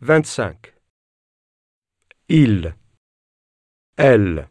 [0.00, 0.74] vingt-cinq.
[2.28, 2.76] Il,
[3.96, 4.48] elle,